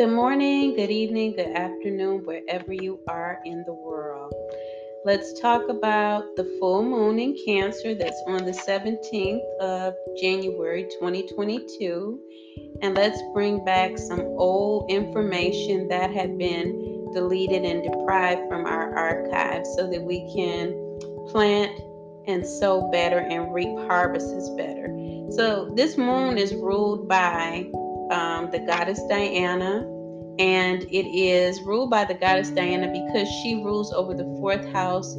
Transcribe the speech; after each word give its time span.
Good 0.00 0.12
morning, 0.12 0.76
good 0.76 0.90
evening, 0.90 1.36
good 1.36 1.54
afternoon, 1.54 2.24
wherever 2.24 2.72
you 2.72 3.00
are 3.06 3.38
in 3.44 3.62
the 3.66 3.74
world. 3.74 4.32
Let's 5.04 5.38
talk 5.38 5.68
about 5.68 6.36
the 6.36 6.56
full 6.58 6.82
moon 6.82 7.18
in 7.18 7.36
Cancer 7.44 7.94
that's 7.94 8.22
on 8.26 8.46
the 8.46 8.52
17th 8.52 9.58
of 9.60 9.92
January 10.18 10.84
2022. 10.84 12.18
And 12.80 12.94
let's 12.94 13.20
bring 13.34 13.62
back 13.62 13.98
some 13.98 14.20
old 14.20 14.90
information 14.90 15.86
that 15.88 16.10
had 16.10 16.38
been 16.38 17.10
deleted 17.12 17.66
and 17.66 17.82
deprived 17.82 18.48
from 18.48 18.64
our 18.64 18.96
archives 18.96 19.68
so 19.76 19.86
that 19.90 20.00
we 20.00 20.20
can 20.34 20.98
plant 21.28 21.78
and 22.26 22.46
sow 22.46 22.90
better 22.90 23.18
and 23.18 23.52
reap 23.52 23.76
harvests 23.80 24.48
better. 24.56 24.88
So, 25.30 25.70
this 25.74 25.98
moon 25.98 26.38
is 26.38 26.54
ruled 26.54 27.06
by 27.06 27.70
um, 28.10 28.50
the 28.50 28.58
goddess 28.58 29.00
Diana, 29.08 29.86
and 30.40 30.84
it 30.84 31.06
is 31.06 31.60
ruled 31.60 31.90
by 31.90 32.02
the 32.02 32.14
goddess 32.14 32.48
Diana 32.48 32.88
because 32.90 33.28
she 33.42 33.56
rules 33.56 33.92
over 33.92 34.14
the 34.14 34.24
fourth 34.40 34.66
house 34.72 35.14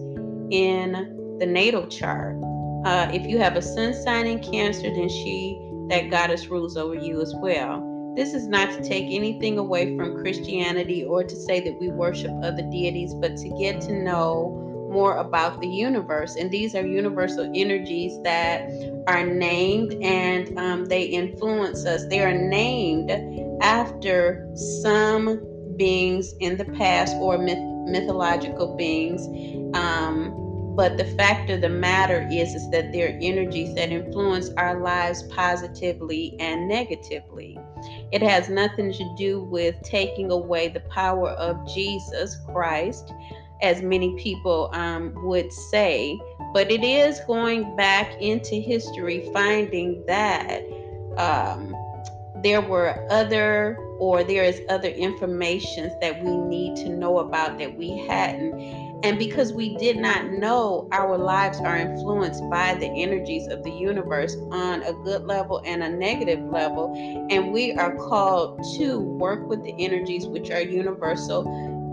in 0.50 1.38
the 1.40 1.46
natal 1.46 1.86
chart. 1.86 2.38
Uh, 2.86 3.08
if 3.14 3.28
you 3.28 3.38
have 3.38 3.56
a 3.56 3.62
sun 3.62 3.94
sign 3.94 4.26
in 4.26 4.40
Cancer, 4.40 4.90
then 4.92 5.08
she, 5.10 5.62
that 5.90 6.10
goddess, 6.10 6.48
rules 6.48 6.76
over 6.76 6.96
you 6.96 7.22
as 7.22 7.36
well. 7.36 7.88
This 8.16 8.34
is 8.34 8.48
not 8.48 8.72
to 8.72 8.84
take 8.84 9.14
anything 9.14 9.60
away 9.60 9.96
from 9.96 10.18
Christianity 10.18 11.06
or 11.06 11.24
to 11.24 11.36
say 11.36 11.60
that 11.60 11.80
we 11.80 11.90
worship 11.90 12.32
other 12.42 12.64
deities, 12.72 13.14
but 13.14 13.38
to 13.38 13.50
get 13.60 13.80
to 13.82 13.94
know 13.94 14.58
more 14.92 15.18
about 15.18 15.62
the 15.62 15.68
universe. 15.68 16.36
And 16.36 16.50
these 16.50 16.74
are 16.74 16.86
universal 16.86 17.50
energies 17.54 18.20
that 18.24 18.68
are 19.06 19.24
named 19.24 19.94
and 20.02 20.58
um, 20.58 20.86
they 20.86 21.04
influence 21.04 21.86
us. 21.86 22.08
They 22.08 22.22
are 22.22 22.34
named 22.34 23.12
after 23.62 24.50
some 24.56 25.42
beings 25.78 26.34
in 26.40 26.58
the 26.58 26.66
past 26.66 27.16
or 27.18 27.38
myth- 27.38 27.58
mythological 27.88 28.76
beings. 28.76 29.28
Um, 29.76 30.38
but 30.76 30.98
the 30.98 31.06
fact 31.06 31.50
of 31.50 31.62
the 31.62 31.70
matter 31.70 32.28
is, 32.32 32.56
is 32.56 32.70
that 32.72 32.92
they're 32.92 33.18
energies 33.22 33.76
that 33.76 33.92
influence 33.92 34.50
our 34.58 34.80
lives 34.80 35.24
positively 35.24 36.36
and 36.40 36.68
negatively. 36.68 37.58
It 38.12 38.22
has 38.22 38.50
nothing 38.50 38.94
to 38.94 39.16
do 39.18 39.44
with 39.44 39.76
taking 39.84 40.32
away 40.32 40.70
the 40.70 40.80
power 40.82 41.32
of 41.32 41.68
Jesus 41.74 42.38
Christ 42.52 43.14
as 43.62 43.82
many 43.82 44.16
people 44.18 44.70
um, 44.74 45.14
would 45.26 45.52
say, 45.52 46.20
but 46.54 46.72
it 46.72 46.84
is 46.84 47.20
going 47.28 47.76
back 47.76 48.20
into 48.22 48.56
history, 48.56 49.30
finding 49.34 50.04
that 50.08 50.64
um, 51.18 51.71
there 52.44 52.62
were 52.62 53.06
other 53.10 53.78
or 54.00 54.24
there 54.24 54.44
is 54.44 54.62
other 54.70 54.90
information 54.90 55.92
that 56.02 56.24
we 56.24 56.36
need 56.38 56.76
to 56.78 56.90
know 56.90 57.20
about 57.20 57.60
that 57.60 57.78
we 57.78 57.98
hadn't. 58.08 58.54
And 59.04 59.18
because 59.18 59.52
we 59.52 59.76
did 59.78 59.98
not 59.98 60.32
know, 60.32 60.88
our 60.92 61.18
lives 61.18 61.60
are 61.60 61.78
influenced 61.78 62.48
by 62.50 62.76
the 62.76 62.88
energies 62.88 63.48
of 63.48 63.64
the 63.64 63.72
universe 63.72 64.36
on 64.52 64.84
a 64.84 64.94
good 64.94 65.26
level 65.26 65.62
and 65.66 65.84
a 65.84 65.90
negative 65.90 66.40
level. 66.46 66.94
And 67.30 67.52
we 67.52 67.74
are 67.74 67.96
called 67.96 68.64
to 68.78 69.00
work 69.00 69.48
with 69.48 69.64
the 69.64 69.74
energies 69.78 70.28
which 70.28 70.52
are 70.52 70.62
universal 70.62 71.44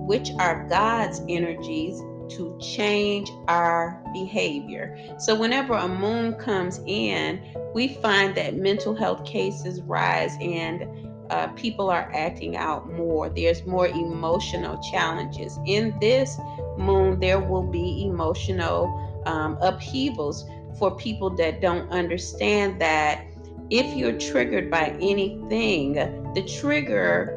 which 0.08 0.30
are 0.38 0.66
God's 0.70 1.20
energies 1.28 2.00
to 2.30 2.58
change 2.60 3.30
our 3.48 4.02
behavior. 4.12 4.96
So, 5.18 5.34
whenever 5.34 5.74
a 5.74 5.88
moon 5.88 6.34
comes 6.34 6.80
in, 6.86 7.40
we 7.74 7.88
find 7.88 8.34
that 8.36 8.56
mental 8.56 8.94
health 8.94 9.24
cases 9.24 9.80
rise 9.82 10.36
and 10.40 10.86
uh, 11.30 11.48
people 11.48 11.90
are 11.90 12.10
acting 12.14 12.56
out 12.56 12.90
more. 12.92 13.28
There's 13.28 13.64
more 13.66 13.86
emotional 13.86 14.80
challenges. 14.90 15.58
In 15.66 15.96
this 16.00 16.38
moon, 16.78 17.20
there 17.20 17.40
will 17.40 17.62
be 17.70 18.04
emotional 18.04 19.22
um, 19.26 19.58
upheavals 19.60 20.44
for 20.78 20.96
people 20.96 21.30
that 21.30 21.60
don't 21.60 21.90
understand 21.90 22.80
that 22.80 23.24
if 23.70 23.94
you're 23.94 24.18
triggered 24.18 24.70
by 24.70 24.96
anything, 25.00 25.94
the 26.34 26.42
trigger 26.60 27.34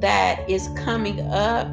that 0.00 0.48
is 0.48 0.68
coming 0.76 1.20
up 1.30 1.68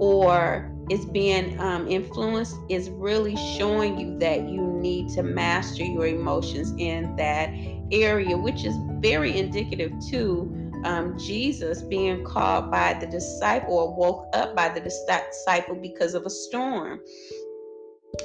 or 0.00 0.67
is 0.90 1.04
being 1.06 1.58
um, 1.60 1.86
influenced 1.88 2.56
is 2.68 2.90
really 2.90 3.36
showing 3.56 3.98
you 3.98 4.18
that 4.18 4.48
you 4.48 4.62
need 4.62 5.08
to 5.10 5.22
master 5.22 5.84
your 5.84 6.06
emotions 6.06 6.72
in 6.78 7.14
that 7.16 7.50
area, 7.92 8.36
which 8.36 8.64
is 8.64 8.74
very 9.00 9.36
indicative 9.38 9.92
to 10.10 10.70
um, 10.84 11.18
Jesus 11.18 11.82
being 11.82 12.24
called 12.24 12.70
by 12.70 12.94
the 12.94 13.06
disciple 13.06 13.74
or 13.74 13.94
woke 13.94 14.28
up 14.34 14.54
by 14.54 14.68
the 14.68 14.80
disciple 14.80 15.74
because 15.74 16.14
of 16.14 16.24
a 16.24 16.30
storm. 16.30 17.00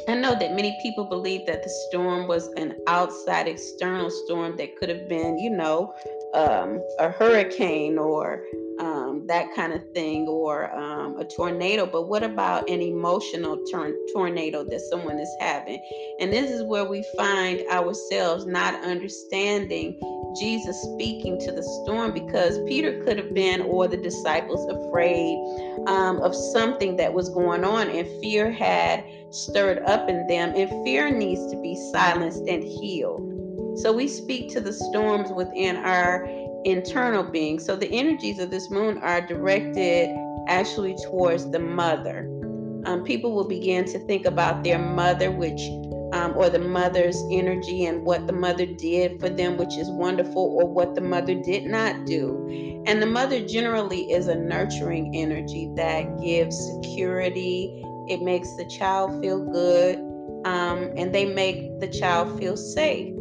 I 0.07 0.16
know 0.16 0.31
that 0.31 0.56
many 0.56 0.78
people 0.81 1.06
believe 1.06 1.46
that 1.46 1.63
the 1.63 1.69
storm 1.90 2.28
was 2.28 2.47
an 2.56 2.75
outside 2.88 3.47
external 3.47 4.09
storm 4.09 4.56
that 4.57 4.78
could 4.78 4.90
have 4.90 5.09
been, 5.09 5.38
you 5.38 5.50
know, 5.50 5.94
um, 6.34 6.82
a 7.00 7.10
hurricane 7.10 7.98
or 7.98 8.44
um, 8.80 9.26
that 9.28 9.54
kind 9.56 9.72
of 9.74 9.82
thing 9.94 10.28
or 10.28 10.74
um, 10.76 11.18
a 11.20 11.26
tornado, 11.26 11.86
but 11.86 12.08
what 12.08 12.24
about 12.24 12.70
an 12.70 12.82
emotional 12.82 13.64
tor- 13.72 13.94
tornado 14.14 14.64
that 14.64 14.82
someone 14.82 15.20
is 15.20 15.30
having? 15.40 15.80
And 16.20 16.34
this 16.34 16.50
is 16.50 16.64
where 16.64 16.86
we 16.86 17.06
find 17.16 17.62
ourselves 17.70 18.46
not 18.46 18.84
understanding 18.84 20.00
Jesus 20.40 20.82
speaking 20.94 21.40
to 21.42 21.52
the 21.52 21.64
storm 21.84 22.12
because 22.14 22.60
Peter 22.68 23.04
could 23.04 23.18
have 23.18 23.34
been, 23.34 23.62
or 23.62 23.88
the 23.88 23.98
disciples, 23.98 24.68
afraid 24.68 25.38
um, 25.88 26.20
of 26.22 26.34
something 26.36 26.98
that 26.98 27.14
was 27.14 27.30
going 27.30 27.64
on, 27.64 27.90
and 27.90 28.08
fear 28.22 28.52
had 28.52 29.04
stirred 29.30 29.80
up 29.84 30.10
in 30.10 30.26
them, 30.28 30.54
and 30.56 30.70
fear 30.84 31.12
needs 31.12 31.52
to 31.52 31.62
be 31.62 31.76
silenced 31.92 32.44
and 32.48 32.64
healed. 32.64 33.33
So 33.75 33.91
we 33.91 34.07
speak 34.07 34.50
to 34.53 34.61
the 34.61 34.73
storms 34.73 35.31
within 35.31 35.78
our 35.78 36.28
internal 36.66 37.23
being. 37.23 37.59
So 37.59 37.75
the 37.75 37.91
energies 37.91 38.39
of 38.39 38.51
this 38.51 38.69
moon 38.69 38.97
are 39.00 39.22
directed 39.22 40.16
actually 40.47 40.95
towards 41.06 41.50
the 41.51 41.59
mother. 41.59 42.29
Um, 42.85 43.03
people 43.03 43.34
will 43.34 43.47
begin 43.47 43.85
to 43.85 44.00
think 44.00 44.25
about 44.25 44.63
their 44.63 44.79
mother, 44.79 45.31
which 45.31 45.61
um, 46.13 46.38
or 46.38 46.50
the 46.50 46.59
mother's 46.59 47.19
energy 47.31 47.85
and 47.85 48.06
what 48.06 48.28
the 48.28 48.34
mother 48.34 48.67
did 48.67 49.19
for 49.19 49.29
them, 49.29 49.57
which 49.57 49.78
is 49.78 49.90
wonderful, 49.90 50.57
or 50.59 50.67
what 50.67 50.94
the 50.94 51.01
mother 51.01 51.34
did 51.34 51.66
not 51.66 52.05
do. 52.05 52.84
And 52.85 53.01
the 53.01 53.07
mother 53.07 53.44
generally 53.45 54.11
is 54.11 54.28
a 54.28 54.35
nurturing 54.35 55.16
energy 55.16 55.72
that 55.75 56.22
gives 56.22 56.55
security. 56.84 57.84
It 58.07 58.22
makes 58.22 58.53
the 58.57 58.66
child 58.66 59.22
feel 59.22 59.44
good, 59.44 59.95
um, 60.45 60.91
and 60.95 61.16
they 61.16 61.25
make 61.25 61.79
the 61.79 61.88
child 61.88 62.38
feel 62.38 62.57
safe. 62.57 63.12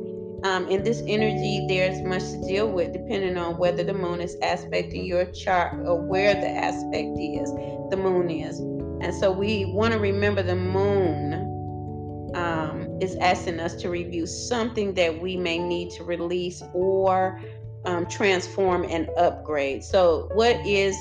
Um, 0.44 0.68
in 0.68 0.82
this 0.82 1.02
energy, 1.06 1.66
there's 1.68 2.02
much 2.02 2.22
to 2.22 2.40
deal 2.46 2.68
with 2.68 2.92
depending 2.92 3.36
on 3.36 3.58
whether 3.58 3.84
the 3.84 3.94
moon 3.94 4.20
is 4.20 4.36
aspecting 4.42 5.04
your 5.04 5.26
chart 5.26 5.74
or 5.86 6.00
where 6.00 6.34
the 6.34 6.48
aspect 6.48 7.16
is, 7.16 7.50
the 7.90 7.96
moon 7.96 8.28
is. 8.28 8.58
And 8.58 9.14
so 9.14 9.30
we 9.30 9.66
want 9.66 9.92
to 9.92 10.00
remember 10.00 10.42
the 10.42 10.56
moon 10.56 12.32
um, 12.34 12.98
is 13.00 13.14
asking 13.16 13.60
us 13.60 13.74
to 13.76 13.88
review 13.88 14.26
something 14.26 14.94
that 14.94 15.20
we 15.20 15.36
may 15.36 15.58
need 15.58 15.90
to 15.92 16.04
release 16.04 16.62
or 16.72 17.40
um, 17.84 18.06
transform 18.06 18.84
and 18.84 19.08
upgrade. 19.18 19.84
So, 19.84 20.28
what 20.34 20.56
is 20.66 20.96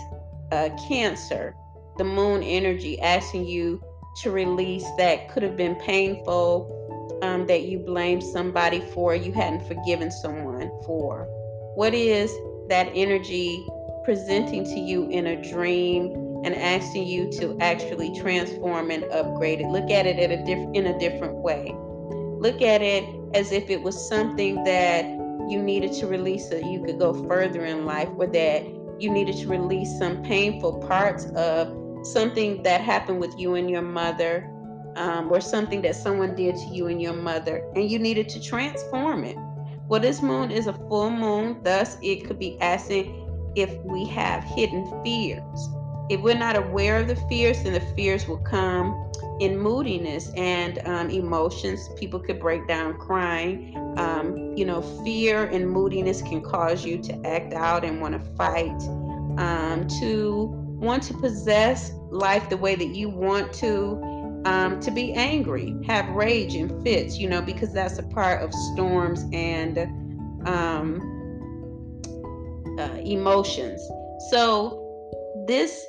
uh, 0.51 0.69
Cancer? 0.87 1.55
The 1.97 2.03
moon 2.03 2.41
energy 2.43 2.99
asking 2.99 3.45
you 3.45 3.83
to 4.21 4.31
release 4.31 4.85
that 4.97 5.29
could 5.31 5.43
have 5.43 5.55
been 5.55 5.75
painful 5.75 6.80
um, 7.21 7.45
that 7.47 7.63
you 7.63 7.79
blamed 7.79 8.23
somebody 8.23 8.81
for, 8.93 9.15
you 9.15 9.31
hadn't 9.31 9.67
forgiven 9.67 10.11
someone 10.11 10.71
for? 10.85 11.27
What 11.75 11.93
is 11.93 12.31
that 12.69 12.91
energy 12.93 13.65
presenting 14.03 14.63
to 14.65 14.79
you 14.79 15.09
in 15.09 15.27
a 15.27 15.51
dream 15.51 16.13
and 16.43 16.55
asking 16.55 17.07
you 17.07 17.31
to 17.33 17.57
actually 17.59 18.13
transform 18.19 18.91
and 18.91 19.03
upgrade 19.05 19.61
it? 19.61 19.67
Look 19.67 19.89
at 19.89 20.05
it 20.05 20.19
at 20.19 20.31
a 20.31 20.43
diff- 20.43 20.69
in 20.73 20.87
a 20.87 20.99
different 20.99 21.35
way. 21.35 21.75
Look 22.39 22.61
at 22.61 22.81
it 22.81 23.03
as 23.33 23.51
if 23.51 23.69
it 23.69 23.81
was 23.81 24.09
something 24.09 24.63
that 24.63 25.05
you 25.49 25.61
needed 25.61 25.93
to 25.93 26.07
release 26.07 26.49
so 26.49 26.57
you 26.57 26.83
could 26.83 26.97
go 26.97 27.13
further 27.27 27.65
in 27.65 27.85
life, 27.85 28.09
or 28.17 28.27
that 28.27 28.63
you 28.99 29.11
needed 29.11 29.35
to 29.37 29.47
release 29.47 29.97
some 29.97 30.23
painful 30.23 30.79
parts 30.87 31.25
of 31.35 31.75
something 32.03 32.63
that 32.63 32.81
happened 32.81 33.19
with 33.19 33.37
you 33.37 33.55
and 33.55 33.69
your 33.69 33.81
mother 33.81 34.50
um, 34.95 35.31
or 35.31 35.41
something 35.41 35.81
that 35.81 35.95
someone 35.95 36.35
did 36.35 36.55
to 36.55 36.65
you 36.67 36.87
and 36.87 37.01
your 37.01 37.13
mother, 37.13 37.63
and 37.75 37.89
you 37.89 37.99
needed 37.99 38.29
to 38.29 38.41
transform 38.41 39.23
it. 39.23 39.37
Well, 39.87 39.99
this 39.99 40.21
moon 40.21 40.51
is 40.51 40.67
a 40.67 40.73
full 40.73 41.09
moon, 41.09 41.61
thus, 41.63 41.97
it 42.01 42.25
could 42.25 42.39
be 42.39 42.59
asking 42.61 43.17
if 43.55 43.75
we 43.83 44.05
have 44.05 44.43
hidden 44.43 44.85
fears. 45.03 45.69
If 46.09 46.21
we're 46.21 46.37
not 46.37 46.55
aware 46.55 46.99
of 46.99 47.07
the 47.07 47.15
fears, 47.15 47.63
then 47.63 47.73
the 47.73 47.95
fears 47.95 48.27
will 48.27 48.39
come 48.39 49.11
in 49.39 49.57
moodiness 49.57 50.31
and 50.35 50.79
um, 50.85 51.09
emotions. 51.09 51.89
People 51.97 52.19
could 52.19 52.39
break 52.39 52.67
down 52.67 52.97
crying. 52.97 53.75
Um, 53.97 54.55
you 54.55 54.65
know, 54.65 54.81
fear 55.03 55.45
and 55.45 55.69
moodiness 55.69 56.21
can 56.21 56.41
cause 56.41 56.85
you 56.85 56.97
to 56.99 57.25
act 57.25 57.53
out 57.53 57.83
and 57.83 58.01
want 58.01 58.13
to 58.13 58.35
fight 58.35 58.81
um, 59.37 59.87
to 59.99 60.49
want 60.79 61.03
to 61.03 61.13
possess 61.13 61.91
life 62.09 62.49
the 62.49 62.57
way 62.57 62.75
that 62.75 62.95
you 62.95 63.09
want 63.09 63.53
to, 63.53 64.01
um, 64.45 64.79
to 64.79 64.91
be 64.91 65.13
angry, 65.13 65.75
have 65.85 66.07
rage 66.09 66.55
and 66.55 66.83
fits, 66.83 67.17
you 67.17 67.29
know, 67.29 67.41
because 67.41 67.73
that's 67.73 67.99
a 67.99 68.03
part 68.03 68.41
of 68.41 68.53
storms 68.73 69.25
and 69.33 69.77
um, 70.47 70.99
uh, 72.79 72.97
emotions. 73.03 73.81
So, 74.29 74.77
this, 75.47 75.85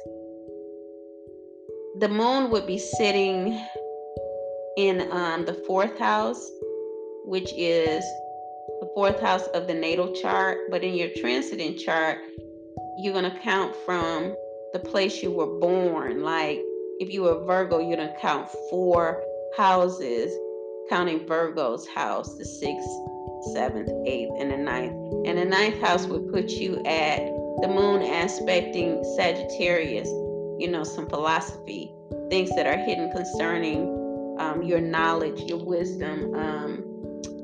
the 1.99 2.09
moon 2.09 2.51
would 2.51 2.67
be 2.67 2.79
sitting 2.79 3.59
in 4.77 5.11
um, 5.13 5.45
the 5.45 5.55
fourth 5.67 5.99
house, 5.99 6.51
which 7.25 7.53
is 7.57 8.05
the 8.81 8.91
fourth 8.95 9.21
house 9.21 9.47
of 9.49 9.67
the 9.67 9.75
natal 9.75 10.13
chart. 10.15 10.59
But 10.71 10.83
in 10.85 10.95
your 10.95 11.09
transiting 11.09 11.79
chart, 11.79 12.19
you're 12.99 13.13
going 13.13 13.31
to 13.31 13.39
count 13.41 13.75
from 13.87 14.35
the 14.73 14.79
place 14.79 15.23
you 15.23 15.31
were 15.31 15.59
born. 15.59 16.23
Like 16.23 16.61
if 17.03 17.13
you 17.13 17.23
were 17.23 17.45
Virgo, 17.45 17.81
to 17.81 18.15
count 18.21 18.49
four 18.71 19.25
houses, 19.57 20.33
counting 20.89 21.27
Virgo's 21.27 21.87
house, 21.89 22.39
the 22.39 22.45
sixth, 22.45 22.89
seventh, 23.53 23.91
eighth, 24.07 24.31
and 24.39 24.53
the 24.53 24.57
ninth. 24.57 24.93
And 25.27 25.37
the 25.37 25.45
ninth 25.45 25.81
house 25.81 26.07
would 26.07 26.33
put 26.33 26.51
you 26.51 26.77
at 26.87 27.19
the 27.61 27.69
moon 27.69 28.03
aspecting 28.03 29.03
Sagittarius, 29.17 30.07
you 30.61 30.69
know, 30.71 30.85
some 30.85 31.09
philosophy, 31.09 31.93
things 32.31 32.51
that 32.55 32.69
are 32.69 32.77
hidden 32.77 33.11
concerning 33.11 34.37
um, 34.39 34.63
your 34.63 34.81
knowledge, 34.81 35.41
your 35.41 35.59
wisdom, 35.59 36.33
um, 36.37 36.85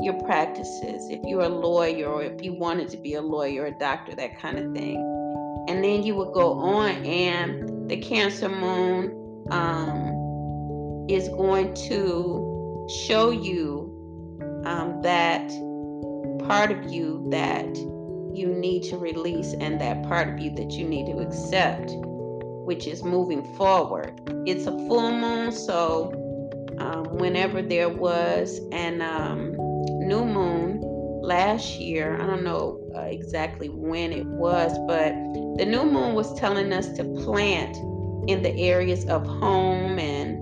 your 0.00 0.14
practices. 0.22 1.02
If 1.10 1.20
you're 1.24 1.42
a 1.42 1.48
lawyer 1.48 2.06
or 2.06 2.22
if 2.22 2.44
you 2.44 2.52
wanted 2.54 2.90
to 2.90 2.96
be 2.96 3.14
a 3.14 3.22
lawyer, 3.22 3.66
a 3.66 3.72
doctor, 3.72 4.14
that 4.14 4.38
kind 4.40 4.56
of 4.56 4.72
thing. 4.72 4.96
And 5.68 5.82
then 5.82 6.04
you 6.04 6.14
would 6.14 6.32
go 6.32 6.52
on, 6.52 6.90
and 7.04 7.90
the 7.90 7.96
Cancer 7.96 8.48
Moon 8.48 9.17
um, 9.50 11.06
is 11.08 11.28
going 11.30 11.74
to 11.74 12.86
show 13.06 13.30
you 13.30 13.94
um, 14.64 15.00
that 15.02 15.48
part 16.46 16.70
of 16.70 16.90
you 16.90 17.26
that 17.30 17.76
you 18.34 18.48
need 18.48 18.82
to 18.84 18.96
release 18.96 19.54
and 19.60 19.80
that 19.80 20.02
part 20.04 20.28
of 20.28 20.38
you 20.38 20.50
that 20.54 20.70
you 20.72 20.86
need 20.86 21.06
to 21.06 21.18
accept, 21.18 21.90
which 22.64 22.86
is 22.86 23.02
moving 23.02 23.42
forward. 23.56 24.20
It's 24.46 24.66
a 24.66 24.72
full 24.86 25.10
moon, 25.10 25.52
so 25.52 26.12
um, 26.78 27.04
whenever 27.16 27.62
there 27.62 27.88
was 27.88 28.60
an 28.72 29.02
um, 29.02 29.52
new 30.06 30.24
moon 30.24 30.80
last 31.22 31.78
year, 31.78 32.20
I 32.20 32.26
don't 32.26 32.44
know 32.44 32.80
uh, 32.94 33.00
exactly 33.02 33.68
when 33.68 34.12
it 34.12 34.26
was, 34.26 34.78
but 34.86 35.12
the 35.58 35.66
new 35.66 35.84
moon 35.84 36.14
was 36.14 36.32
telling 36.38 36.72
us 36.72 36.88
to 36.92 37.04
plant 37.04 37.76
in 38.28 38.42
the 38.42 38.54
areas 38.60 39.06
of 39.06 39.26
home 39.26 39.98
and 39.98 40.36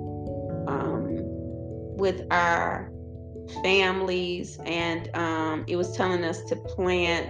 um, 0.68 1.06
with 1.96 2.20
our 2.32 2.90
families, 3.62 4.58
and 4.66 5.08
um, 5.16 5.64
it 5.68 5.76
was 5.76 5.96
telling 5.96 6.24
us 6.24 6.42
to 6.44 6.56
plant 6.56 7.28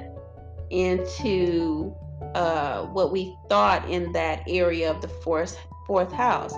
into 0.70 1.94
uh, 2.34 2.86
what 2.86 3.12
we 3.12 3.36
thought 3.50 3.88
in 3.90 4.10
that 4.12 4.42
area 4.48 4.90
of 4.90 5.02
the 5.02 5.08
fourth 5.08 5.58
fourth 5.86 6.10
house, 6.10 6.54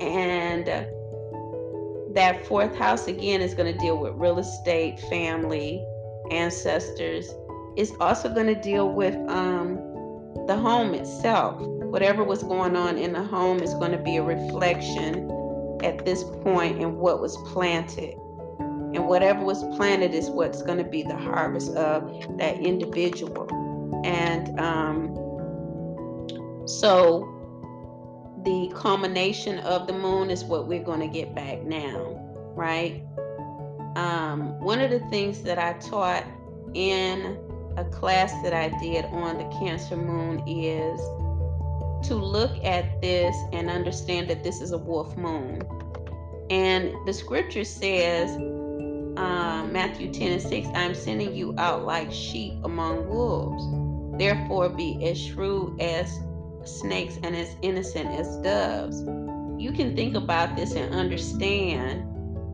and 0.00 0.66
that 2.12 2.44
fourth 2.46 2.74
house 2.74 3.06
again 3.06 3.40
is 3.40 3.54
going 3.54 3.72
to 3.72 3.78
deal 3.78 3.96
with 3.96 4.12
real 4.14 4.40
estate, 4.40 4.98
family, 5.08 5.80
ancestors. 6.32 7.32
It's 7.76 7.92
also 8.00 8.28
going 8.28 8.48
to 8.48 8.60
deal 8.60 8.90
with 8.90 9.14
um, 9.30 9.76
the 10.48 10.56
home 10.56 10.94
itself. 10.94 11.79
Whatever 11.90 12.22
was 12.22 12.44
going 12.44 12.76
on 12.76 12.96
in 12.96 13.12
the 13.12 13.22
home 13.24 13.60
is 13.60 13.74
going 13.74 13.90
to 13.90 13.98
be 13.98 14.16
a 14.16 14.22
reflection 14.22 15.28
at 15.82 16.04
this 16.04 16.22
point 16.44 16.80
in 16.80 16.96
what 16.96 17.20
was 17.20 17.36
planted. 17.52 18.14
And 18.60 19.08
whatever 19.08 19.44
was 19.44 19.64
planted 19.76 20.14
is 20.14 20.30
what's 20.30 20.62
going 20.62 20.78
to 20.78 20.84
be 20.84 21.02
the 21.02 21.16
harvest 21.16 21.74
of 21.74 22.38
that 22.38 22.60
individual. 22.60 23.48
And 24.04 24.60
um, 24.60 25.16
so 26.68 27.26
the 28.44 28.72
culmination 28.74 29.58
of 29.58 29.88
the 29.88 29.92
moon 29.92 30.30
is 30.30 30.44
what 30.44 30.68
we're 30.68 30.84
going 30.84 31.00
to 31.00 31.08
get 31.08 31.34
back 31.34 31.64
now, 31.64 32.20
right? 32.54 33.02
Um, 33.96 34.60
one 34.60 34.80
of 34.80 34.92
the 34.92 35.00
things 35.10 35.42
that 35.42 35.58
I 35.58 35.72
taught 35.80 36.24
in 36.72 37.36
a 37.76 37.84
class 37.84 38.32
that 38.44 38.54
I 38.54 38.68
did 38.78 39.06
on 39.06 39.38
the 39.38 39.58
Cancer 39.58 39.96
Moon 39.96 40.46
is 40.46 41.00
to 42.04 42.14
look 42.14 42.52
at 42.64 43.00
this 43.00 43.36
and 43.52 43.70
understand 43.70 44.28
that 44.28 44.42
this 44.42 44.60
is 44.60 44.72
a 44.72 44.78
wolf 44.78 45.16
moon. 45.16 45.62
And 46.50 46.94
the 47.06 47.12
scripture 47.12 47.64
says, 47.64 48.36
um, 49.16 49.72
Matthew 49.72 50.12
10 50.12 50.32
and 50.32 50.42
6, 50.42 50.68
I'm 50.74 50.94
sending 50.94 51.34
you 51.34 51.54
out 51.58 51.84
like 51.84 52.10
sheep 52.12 52.54
among 52.64 53.08
wolves. 53.08 53.64
Therefore, 54.18 54.68
be 54.68 55.06
as 55.06 55.18
shrewd 55.18 55.80
as 55.80 56.18
snakes 56.64 57.18
and 57.22 57.36
as 57.36 57.56
innocent 57.62 58.08
as 58.10 58.36
doves. 58.38 59.02
You 59.58 59.72
can 59.72 59.94
think 59.94 60.16
about 60.16 60.56
this 60.56 60.74
and 60.74 60.94
understand 60.94 62.04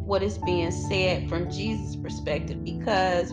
what 0.07 0.23
is 0.23 0.39
being 0.39 0.71
said 0.71 1.29
from 1.29 1.51
Jesus' 1.51 1.97
perspective 1.97 2.65
because 2.65 3.33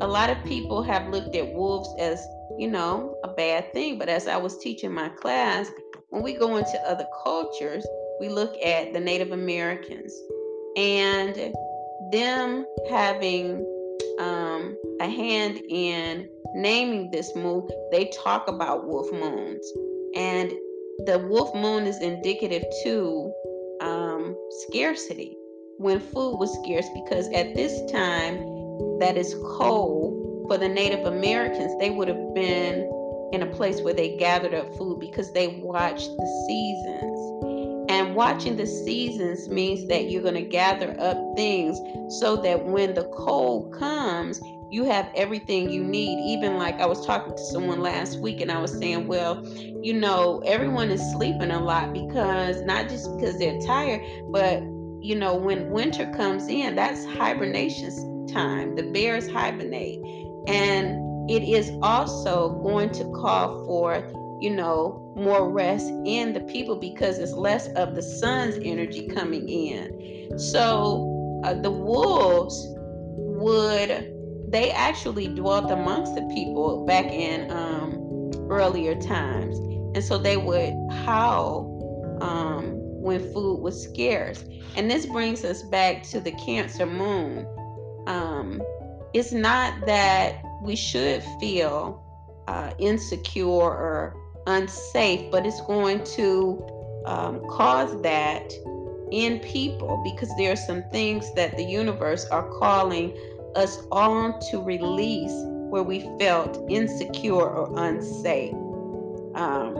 a 0.00 0.06
lot 0.06 0.28
of 0.28 0.42
people 0.44 0.82
have 0.82 1.08
looked 1.08 1.34
at 1.34 1.54
wolves 1.54 1.88
as, 1.98 2.26
you 2.58 2.68
know, 2.70 3.16
a 3.24 3.28
bad 3.28 3.72
thing. 3.72 3.98
But 3.98 4.08
as 4.08 4.26
I 4.26 4.36
was 4.36 4.58
teaching 4.58 4.92
my 4.92 5.08
class, 5.10 5.70
when 6.08 6.22
we 6.22 6.34
go 6.34 6.56
into 6.56 6.78
other 6.86 7.06
cultures, 7.24 7.86
we 8.20 8.28
look 8.28 8.56
at 8.64 8.92
the 8.92 9.00
Native 9.00 9.32
Americans 9.32 10.14
and 10.76 11.54
them 12.12 12.66
having 12.88 13.64
um, 14.18 14.76
a 15.00 15.08
hand 15.08 15.60
in 15.68 16.28
naming 16.54 17.10
this 17.10 17.34
moon, 17.36 17.68
they 17.90 18.06
talk 18.06 18.48
about 18.48 18.86
wolf 18.86 19.10
moons. 19.12 19.72
And 20.14 20.50
the 21.04 21.26
wolf 21.28 21.54
moon 21.54 21.86
is 21.86 22.00
indicative 22.00 22.64
to 22.84 23.32
um, 23.82 24.36
scarcity 24.68 25.36
when 25.78 26.00
food 26.00 26.38
was 26.38 26.52
scarce 26.62 26.86
because 26.94 27.28
at 27.28 27.54
this 27.54 27.90
time 27.90 28.38
that 28.98 29.16
is 29.16 29.34
cold 29.58 30.15
for 30.46 30.58
the 30.58 30.68
Native 30.68 31.04
Americans, 31.06 31.78
they 31.78 31.90
would 31.90 32.08
have 32.08 32.34
been 32.34 32.90
in 33.32 33.42
a 33.42 33.46
place 33.46 33.80
where 33.80 33.94
they 33.94 34.16
gathered 34.16 34.54
up 34.54 34.74
food 34.76 35.00
because 35.00 35.32
they 35.32 35.60
watched 35.62 36.08
the 36.08 36.44
seasons. 36.46 37.36
And 37.88 38.14
watching 38.14 38.56
the 38.56 38.66
seasons 38.66 39.48
means 39.48 39.86
that 39.88 40.10
you're 40.10 40.22
going 40.22 40.34
to 40.34 40.42
gather 40.42 40.96
up 40.98 41.16
things 41.36 41.78
so 42.20 42.36
that 42.36 42.64
when 42.64 42.94
the 42.94 43.04
cold 43.16 43.72
comes, 43.78 44.40
you 44.70 44.84
have 44.84 45.08
everything 45.14 45.70
you 45.70 45.84
need. 45.84 46.18
Even 46.32 46.56
like 46.56 46.80
I 46.80 46.86
was 46.86 47.06
talking 47.06 47.36
to 47.36 47.44
someone 47.44 47.80
last 47.80 48.18
week 48.18 48.40
and 48.40 48.50
I 48.50 48.60
was 48.60 48.72
saying, 48.72 49.06
well, 49.06 49.46
you 49.82 49.94
know, 49.94 50.42
everyone 50.44 50.90
is 50.90 51.00
sleeping 51.12 51.52
a 51.52 51.60
lot 51.60 51.92
because 51.92 52.60
not 52.62 52.88
just 52.88 53.14
because 53.16 53.38
they're 53.38 53.60
tired, 53.60 54.02
but 54.30 54.62
you 55.00 55.14
know, 55.14 55.36
when 55.36 55.70
winter 55.70 56.12
comes 56.16 56.48
in, 56.48 56.74
that's 56.74 57.04
hibernation 57.04 58.26
time. 58.26 58.74
The 58.74 58.82
bears 58.82 59.28
hibernate. 59.30 60.00
And 60.46 61.30
it 61.30 61.42
is 61.42 61.70
also 61.82 62.60
going 62.62 62.90
to 62.90 63.04
call 63.12 63.64
for, 63.66 64.38
you 64.40 64.50
know, 64.50 65.12
more 65.16 65.50
rest 65.50 65.88
in 66.04 66.32
the 66.32 66.40
people 66.40 66.76
because 66.76 67.18
it's 67.18 67.32
less 67.32 67.68
of 67.68 67.94
the 67.94 68.02
sun's 68.02 68.56
energy 68.62 69.08
coming 69.08 69.48
in. 69.48 70.38
So 70.38 71.40
uh, 71.44 71.54
the 71.54 71.70
wolves 71.70 72.66
would 73.16 74.12
they 74.48 74.70
actually 74.70 75.28
dwelt 75.28 75.70
amongst 75.70 76.14
the 76.14 76.22
people 76.32 76.86
back 76.86 77.06
in 77.06 77.50
um, 77.50 78.30
earlier 78.48 78.94
times. 78.94 79.58
And 79.96 80.04
so 80.04 80.18
they 80.18 80.36
would 80.36 80.72
howl 81.04 82.18
um, 82.20 82.74
when 83.02 83.20
food 83.32 83.60
was 83.60 83.82
scarce. 83.82 84.44
And 84.76 84.90
this 84.90 85.06
brings 85.06 85.44
us 85.44 85.62
back 85.64 86.02
to 86.04 86.20
the 86.20 86.32
Cancer 86.32 86.86
moon. 86.86 87.46
Um, 88.06 88.62
it's 89.16 89.32
not 89.32 89.86
that 89.86 90.44
we 90.60 90.76
should 90.76 91.22
feel 91.40 92.04
uh, 92.48 92.70
insecure 92.78 93.46
or 93.46 94.14
unsafe, 94.46 95.30
but 95.30 95.46
it's 95.46 95.60
going 95.62 96.04
to 96.04 96.62
um, 97.06 97.40
cause 97.48 98.02
that 98.02 98.52
in 99.10 99.38
people 99.38 100.02
because 100.04 100.28
there 100.36 100.52
are 100.52 100.56
some 100.56 100.82
things 100.90 101.32
that 101.34 101.56
the 101.56 101.62
universe 101.64 102.26
are 102.26 102.46
calling 102.58 103.16
us 103.54 103.78
on 103.90 104.38
to 104.50 104.60
release 104.60 105.32
where 105.70 105.82
we 105.82 106.00
felt 106.18 106.62
insecure 106.68 107.48
or 107.48 107.72
unsafe. 107.86 108.52
Um, 109.34 109.74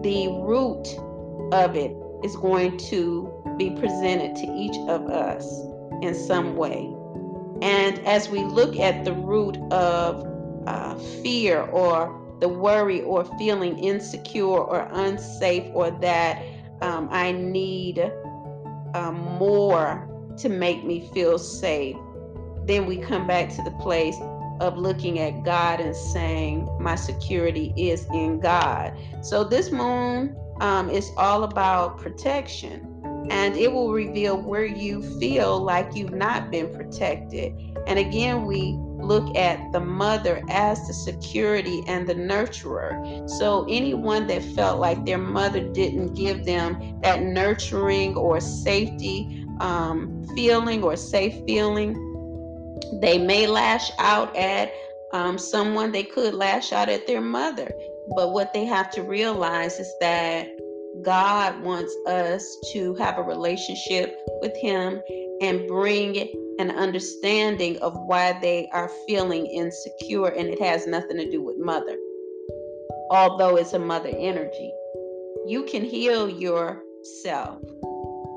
the 0.00 0.28
root 0.40 0.88
of 1.52 1.76
it 1.76 1.94
is 2.24 2.34
going 2.36 2.78
to 2.88 3.54
be 3.58 3.68
presented 3.72 4.34
to 4.36 4.46
each 4.46 4.76
of 4.88 5.10
us 5.10 5.46
in 6.00 6.14
some 6.14 6.56
way. 6.56 6.91
And 7.62 8.00
as 8.00 8.28
we 8.28 8.42
look 8.42 8.76
at 8.80 9.04
the 9.04 9.12
root 9.12 9.56
of 9.70 10.26
uh, 10.66 10.96
fear 11.22 11.62
or 11.62 12.20
the 12.40 12.48
worry 12.48 13.02
or 13.02 13.24
feeling 13.38 13.78
insecure 13.78 14.58
or 14.58 14.88
unsafe 14.90 15.70
or 15.72 15.92
that 16.00 16.42
um, 16.80 17.08
I 17.12 17.30
need 17.30 18.00
um, 18.94 19.14
more 19.38 20.08
to 20.38 20.48
make 20.48 20.84
me 20.84 21.08
feel 21.14 21.38
safe, 21.38 21.94
then 22.66 22.84
we 22.84 22.96
come 22.96 23.28
back 23.28 23.48
to 23.50 23.62
the 23.62 23.70
place 23.80 24.16
of 24.60 24.76
looking 24.76 25.20
at 25.20 25.44
God 25.44 25.78
and 25.78 25.94
saying, 25.94 26.68
My 26.80 26.96
security 26.96 27.72
is 27.76 28.08
in 28.12 28.40
God. 28.40 28.92
So 29.20 29.44
this 29.44 29.70
moon 29.70 30.36
um, 30.60 30.90
is 30.90 31.12
all 31.16 31.44
about 31.44 31.98
protection 31.98 32.91
and 33.30 33.56
it 33.56 33.70
will 33.72 33.92
reveal 33.92 34.40
where 34.40 34.64
you 34.64 35.02
feel 35.18 35.60
like 35.60 35.94
you've 35.94 36.14
not 36.14 36.50
been 36.50 36.72
protected. 36.74 37.52
And 37.86 37.98
again, 37.98 38.44
we 38.44 38.76
look 39.02 39.36
at 39.36 39.72
the 39.72 39.80
mother 39.80 40.42
as 40.48 40.86
the 40.86 40.94
security 40.94 41.82
and 41.86 42.08
the 42.08 42.14
nurturer. 42.14 43.28
So, 43.28 43.66
anyone 43.68 44.26
that 44.28 44.42
felt 44.42 44.78
like 44.78 45.04
their 45.04 45.18
mother 45.18 45.60
didn't 45.72 46.14
give 46.14 46.44
them 46.44 47.00
that 47.02 47.22
nurturing 47.22 48.16
or 48.16 48.40
safety 48.40 49.44
um, 49.60 50.24
feeling 50.34 50.82
or 50.82 50.96
safe 50.96 51.44
feeling, 51.46 51.94
they 53.00 53.18
may 53.18 53.46
lash 53.46 53.90
out 53.98 54.34
at 54.36 54.72
um, 55.12 55.36
someone, 55.36 55.92
they 55.92 56.04
could 56.04 56.34
lash 56.34 56.72
out 56.72 56.88
at 56.88 57.06
their 57.06 57.20
mother. 57.20 57.70
But 58.16 58.32
what 58.32 58.52
they 58.52 58.64
have 58.64 58.90
to 58.92 59.02
realize 59.02 59.78
is 59.78 59.92
that 60.00 60.48
God 61.00 61.62
wants 61.62 61.96
us 62.06 62.58
to 62.72 62.94
have 62.96 63.18
a 63.18 63.22
relationship 63.22 64.14
with 64.42 64.54
Him 64.58 65.00
and 65.40 65.66
bring 65.66 66.16
an 66.58 66.70
understanding 66.70 67.78
of 67.78 67.94
why 68.06 68.38
they 68.40 68.68
are 68.72 68.90
feeling 69.06 69.46
insecure, 69.46 70.28
and 70.28 70.48
it 70.48 70.60
has 70.60 70.86
nothing 70.86 71.16
to 71.16 71.30
do 71.30 71.42
with 71.42 71.56
mother, 71.58 71.96
although 73.10 73.56
it's 73.56 73.72
a 73.72 73.78
mother 73.78 74.10
energy. 74.14 74.70
You 75.46 75.64
can 75.64 75.82
heal 75.82 76.28
yourself 76.28 77.58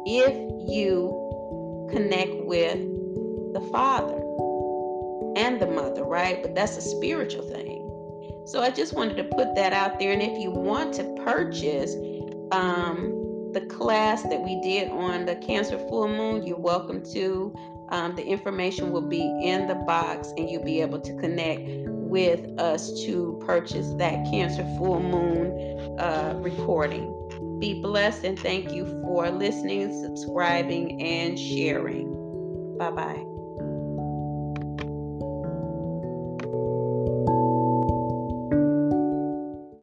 if 0.05 0.33
you 0.69 1.89
connect 1.91 2.33
with 2.45 2.79
the 3.53 3.67
Father 3.71 4.21
and 5.35 5.59
the 5.59 5.67
mother, 5.67 6.03
right? 6.03 6.41
But 6.41 6.55
that's 6.55 6.77
a 6.77 6.81
spiritual 6.81 7.43
thing. 7.43 7.81
So 8.47 8.61
I 8.61 8.69
just 8.69 8.93
wanted 8.93 9.17
to 9.17 9.23
put 9.23 9.55
that 9.55 9.73
out 9.73 9.99
there. 9.99 10.11
And 10.11 10.21
if 10.21 10.39
you 10.39 10.51
want 10.51 10.93
to 10.95 11.03
purchase 11.23 11.95
um, 12.51 13.51
the 13.53 13.61
class 13.61 14.23
that 14.23 14.41
we 14.41 14.59
did 14.61 14.89
on 14.89 15.25
the 15.25 15.35
Cancer 15.37 15.77
full 15.89 16.07
moon, 16.07 16.45
you're 16.45 16.57
welcome 16.57 17.03
to. 17.13 17.55
Um, 17.89 18.15
the 18.15 18.25
information 18.25 18.91
will 18.91 19.07
be 19.07 19.21
in 19.43 19.67
the 19.67 19.75
box, 19.75 20.33
and 20.37 20.49
you'll 20.49 20.63
be 20.63 20.81
able 20.81 20.99
to 20.99 21.13
connect 21.15 21.61
with 21.87 22.59
us 22.59 23.03
to 23.05 23.41
purchase 23.45 23.93
that 23.93 24.25
Cancer 24.31 24.63
full 24.77 25.01
moon 25.01 25.99
uh, 25.99 26.35
recording. 26.37 27.11
Be 27.59 27.81
blessed 27.81 28.25
and 28.25 28.37
thank 28.37 28.71
you 28.71 28.85
for 29.01 29.29
listening, 29.29 30.03
subscribing, 30.03 31.01
and 31.01 31.39
sharing. 31.39 32.77
Bye 32.77 32.91
bye. 32.91 33.34